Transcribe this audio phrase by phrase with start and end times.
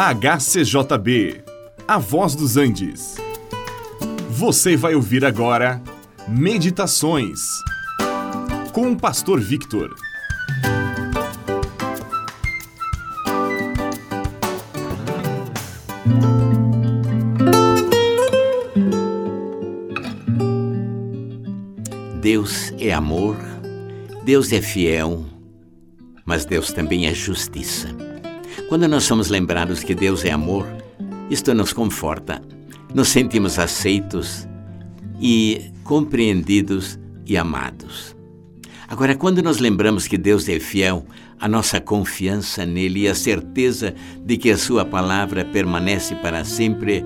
[0.00, 1.42] HCJB,
[1.88, 3.16] A Voz dos Andes.
[4.30, 5.82] Você vai ouvir agora
[6.28, 7.40] Meditações
[8.72, 9.92] com o Pastor Victor.
[22.20, 23.36] Deus é amor,
[24.22, 25.26] Deus é fiel,
[26.24, 28.07] mas Deus também é justiça.
[28.66, 30.66] Quando nós somos lembrados que Deus é amor,
[31.30, 32.42] isto nos conforta,
[32.94, 34.48] nos sentimos aceitos
[35.20, 38.16] e compreendidos e amados.
[38.88, 41.04] Agora, quando nós lembramos que Deus é fiel,
[41.38, 43.94] a nossa confiança nele e a certeza
[44.24, 47.04] de que a Sua palavra permanece para sempre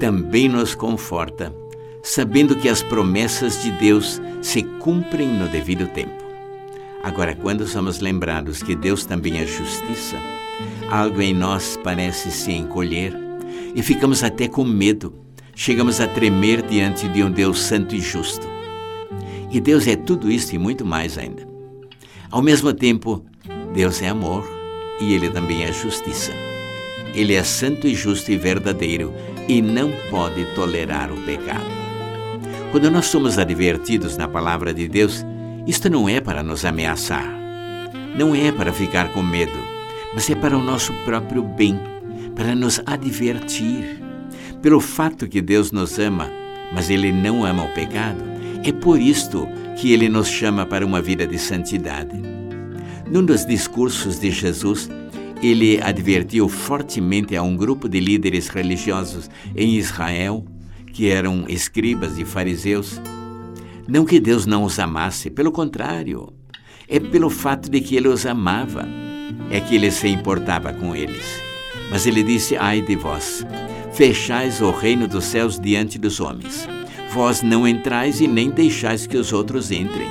[0.00, 1.54] também nos conforta,
[2.02, 6.29] sabendo que as promessas de Deus se cumprem no devido tempo.
[7.02, 10.16] Agora, quando somos lembrados que Deus também é justiça,
[10.90, 13.16] algo em nós parece se encolher
[13.74, 15.14] e ficamos até com medo.
[15.54, 18.46] Chegamos a tremer diante de um Deus santo e justo.
[19.50, 21.46] E Deus é tudo isso e muito mais ainda.
[22.30, 23.24] Ao mesmo tempo,
[23.74, 24.48] Deus é amor
[25.00, 26.32] e Ele também é justiça.
[27.14, 29.12] Ele é santo e justo e verdadeiro
[29.48, 31.64] e não pode tolerar o pecado.
[32.70, 35.26] Quando nós somos advertidos na palavra de Deus,
[35.66, 37.28] isto não é para nos ameaçar,
[38.16, 39.70] não é para ficar com medo
[40.12, 41.78] mas é para o nosso próprio bem,
[42.34, 44.00] para nos advertir.
[44.60, 46.28] Pelo fato que Deus nos ama,
[46.72, 48.22] mas Ele não ama o pecado,
[48.64, 52.20] é por isto que Ele nos chama para uma vida de santidade.
[53.10, 54.88] Num dos discursos de Jesus,
[55.42, 60.44] ele advertiu fortemente a um grupo de líderes religiosos em Israel,
[60.92, 63.00] que eram escribas e fariseus,
[63.90, 66.32] não que Deus não os amasse, pelo contrário,
[66.88, 68.86] é pelo fato de que ele os amava
[69.50, 71.24] é que ele se importava com eles.
[71.90, 73.44] Mas ele disse: Ai de vós,
[73.92, 76.68] fechais o reino dos céus diante dos homens.
[77.12, 80.08] Vós não entrais e nem deixais que os outros entrem.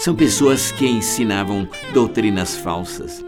[0.00, 3.24] São pessoas que ensinavam doutrinas falsas,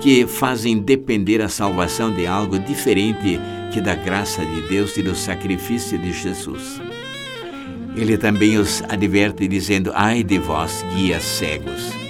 [0.00, 3.38] que fazem depender a salvação de algo diferente
[3.72, 6.80] que da graça de Deus e do sacrifício de Jesus.
[7.98, 12.08] Ele também os adverte dizendo: Ai de vós, guias cegos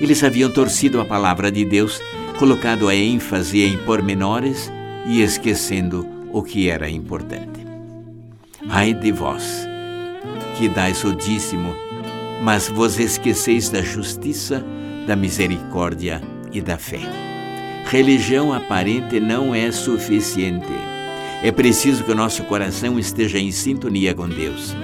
[0.00, 2.00] eles haviam torcido a palavra de Deus,
[2.38, 4.70] colocado a ênfase em pormenores
[5.06, 7.64] e esquecendo o que era importante.
[8.68, 9.66] Ai de vós,
[10.58, 11.74] que dais o dízimo,
[12.42, 14.64] mas vos esqueceis da justiça,
[15.06, 16.20] da misericórdia
[16.52, 17.00] e da fé.
[17.86, 20.72] Religião aparente não é suficiente.
[21.42, 24.74] É preciso que o nosso coração esteja em sintonia com Deus.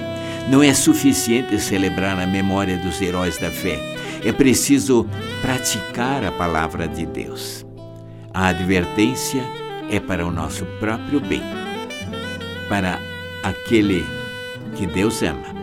[0.49, 3.79] Não é suficiente celebrar a memória dos heróis da fé
[4.25, 5.07] é preciso
[5.41, 7.65] praticar a palavra de Deus.
[8.33, 9.43] A advertência
[9.91, 11.43] é para o nosso próprio bem,
[12.69, 12.99] para
[13.43, 14.05] aquele
[14.77, 15.55] que Deus ama,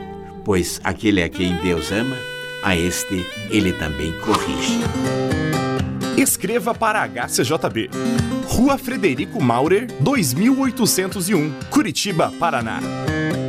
[0.44, 2.18] pois aquele a quem Deus ama,
[2.64, 4.80] a este ele também corrige.
[6.18, 7.90] Escreva para HCJB.
[8.48, 12.80] Rua Frederico Maurer, 2801, Curitiba, Paraná.